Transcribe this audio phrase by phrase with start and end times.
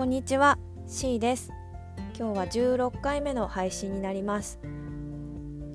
[0.00, 1.52] こんにちは C です。
[2.18, 4.58] 今日は16回目の配信になります。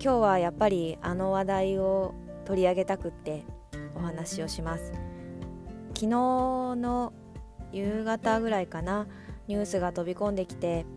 [0.01, 3.45] 今日はやっぱりあの話題を取り上げたくって
[3.95, 4.93] お話をします。
[5.89, 7.13] 昨日の
[7.71, 9.05] 夕方ぐらいかな
[9.47, 10.87] ニュースが飛び込んできて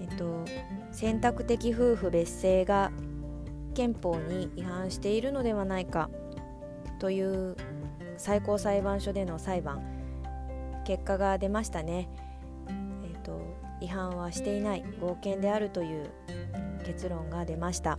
[0.00, 0.44] えっと
[0.92, 2.92] 選択的夫婦別姓が
[3.74, 6.10] 憲法に違反しているのではないか
[7.00, 7.56] という
[8.16, 9.82] 最高裁判所での裁判
[10.86, 12.08] 結果が出ましたね。
[13.82, 16.10] 違反はしていない合憲であるという
[16.84, 17.98] 結論が出ました。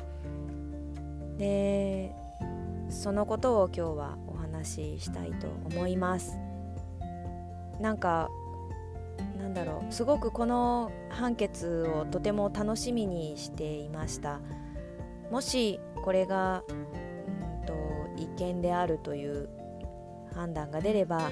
[1.37, 2.13] で
[2.89, 6.37] そのことを今日はお話ししたいと思います。
[7.81, 8.29] なんか
[9.37, 14.39] なんだろうすごくこの判決をとても楽しみにしていました
[15.29, 17.73] もしこれがうんと
[18.17, 19.49] 違憲であるという
[20.33, 21.31] 判断が出れば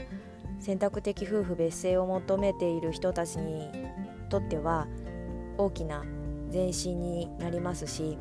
[0.60, 3.70] 選択的夫婦別姓を求めている人たちに
[4.32, 4.88] とっては
[5.58, 6.04] 大きな
[6.52, 8.18] 前進になりますし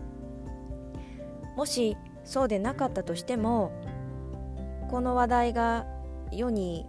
[1.57, 3.73] もしそうでなかったとしても
[4.91, 5.87] この話題が
[6.33, 6.85] 世に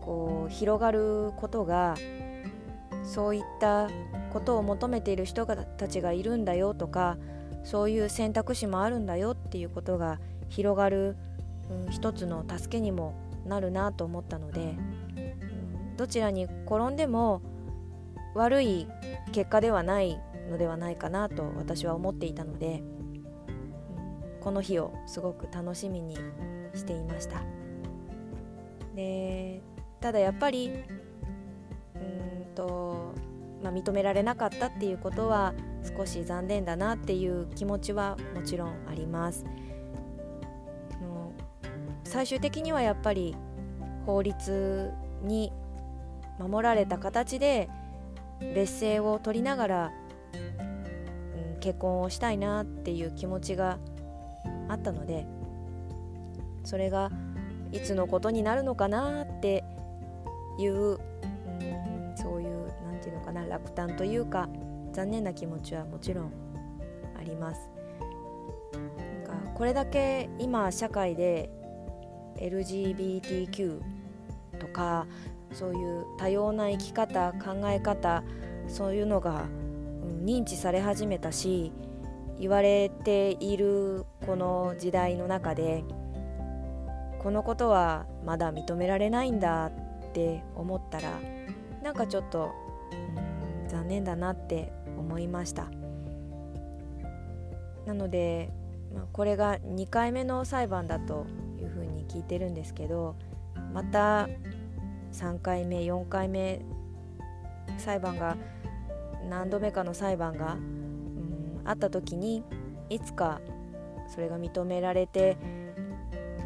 [0.00, 1.94] こう広がることが
[3.02, 3.88] そういった
[4.32, 7.18] ことを求めている人たちがいるんだよとか
[7.62, 11.16] そういう選択肢もあるんだよっていうことが広がる、
[11.70, 13.14] うん、一つの助けにも
[13.46, 14.64] なるなと思ったので、う
[15.92, 17.42] ん、どちらに転んでも
[18.34, 18.88] 悪い
[19.32, 22.82] 結果ではないのではないかなと私は思っていたので、
[24.44, 26.18] この日をすごく楽しみに
[26.74, 27.42] していました
[28.94, 29.62] で
[30.00, 30.70] ただやっぱり
[31.94, 33.14] うんと、
[33.62, 35.54] まあ、認められなかったっていうことは
[35.96, 39.46] 少し残念だなっていう気持ちはもちろんあります。
[42.04, 43.34] 最終的にはやっぱり
[44.06, 45.52] 法律に
[46.38, 47.68] 守られた形で
[48.54, 49.92] 別姓を取りながら、
[50.34, 53.78] うん、結婚をしたいなっていう気持ちが
[54.68, 55.26] あったので
[56.64, 57.10] それが
[57.72, 59.64] いつのことになるのかなって
[60.58, 60.98] いう、うん、
[62.16, 64.48] そういう何て言うのかな落胆というか
[64.92, 66.32] 残念な気持ちはもちろん
[67.18, 67.68] あります。
[69.26, 71.50] なんかこれだけ今社会で
[72.36, 73.80] LGBTQ
[74.58, 75.06] とか
[75.54, 78.22] そういう多様な生き方考え方
[78.68, 79.46] そういうのが、
[80.02, 81.72] うん、認知され始めたし
[82.38, 85.84] 言われているこの時代の中で
[87.20, 89.70] このことはまだ認められないんだっ
[90.12, 91.18] て思ったら
[91.82, 92.52] なんかちょっと、
[93.62, 95.68] うん、残念だなって思いました。
[97.86, 98.50] なので、
[98.94, 101.26] まあ、これが2回目の裁判だと
[101.60, 103.16] いうふうに聞いてるんですけど
[103.72, 104.28] また
[105.14, 106.60] 3回目4回目
[107.78, 108.36] 裁判が
[109.30, 112.42] 何度目かの裁判が、うん、あった時に
[112.90, 113.40] いつか
[114.08, 115.36] それが認められて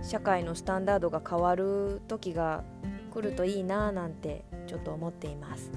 [0.02, 2.62] 社会のスタンダードが変わる時が
[3.10, 5.72] 来るといいななんてちょっと思っています。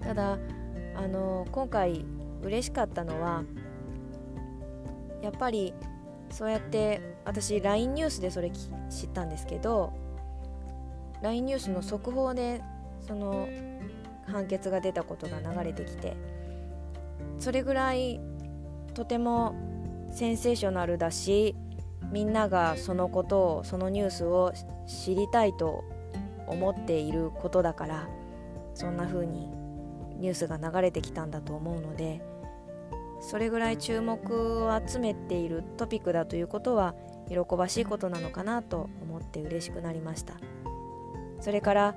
[0.00, 0.38] ただ
[0.94, 2.04] あの今回
[2.42, 3.44] 嬉しかったのは
[5.20, 5.74] やっぱり
[6.30, 9.92] そうやって私 LINE ニュースでそれ知ったんですけど
[11.22, 12.62] LINE ニュースの速報で
[13.06, 13.48] その
[14.26, 16.16] 判決が出たことが流れてきて
[17.38, 18.20] それぐらい
[18.94, 19.54] とても
[20.10, 21.56] センセーショナルだし
[22.10, 24.52] みんながそのことをそのニュースを
[24.86, 25.84] 知りたいと
[26.46, 28.08] 思っていることだから
[28.74, 29.48] そんな風に
[30.18, 32.22] ニュースが流れてきたんだと思うので
[33.20, 36.94] それぐらい注目を集めているトピックだということは
[37.28, 40.34] 喜ばしいことなのかなと思って嬉しくなりました。
[41.42, 41.94] それから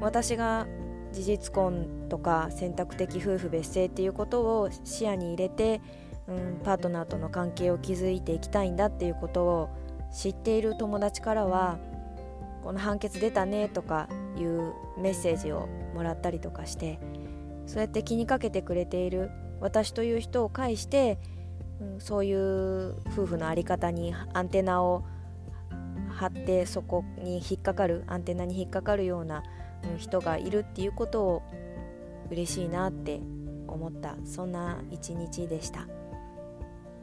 [0.00, 0.66] 私が
[1.12, 5.80] 事実婚とか選択的夫婦別姓っていうことを視野に入れて、
[6.28, 9.70] うん、パートナーとの関係を築いていきたいんだっていうことを
[10.12, 11.78] 知っている友達からは
[12.64, 16.98] この判決出たねとかいうメッセージをもらったりとかして
[17.66, 19.30] そうやって気にかけてくれている
[19.60, 21.18] 私という人を介して、
[21.80, 25.04] うん、そういう夫婦の在り方にアンテナを
[26.16, 29.42] 張ってそこに引っかかるアンテナに引っかかるような、
[29.98, 31.42] 人がいるっていうことを
[32.30, 33.20] 嬉しいなって
[33.68, 35.86] 思ったそんな一日でした。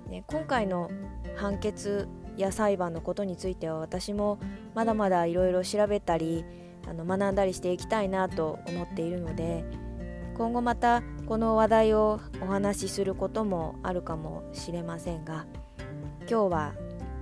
[0.09, 0.91] ね、今回の
[1.37, 4.37] 判決や裁判のことについては私も
[4.75, 6.43] まだまだいろいろ調べたり
[6.85, 9.63] あの学んだりしていきたいなと思っているので
[10.35, 15.45] 今後またこの話題をお話しすることもあるかもしれませんが
[16.29, 16.73] 今日は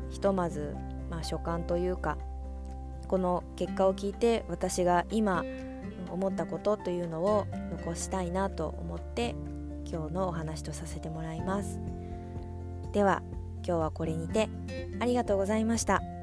[0.09, 0.75] ひとまず、
[1.11, 2.17] まあ、所感というか
[3.07, 5.43] この結果を聞いて私が今
[6.09, 9.35] 思ったことというのを残したいなと思って
[9.85, 11.79] 今日のお話とさせてもらいます
[12.93, 13.21] では
[13.65, 14.49] 今日はこれにて
[15.01, 16.20] ありがとうございました。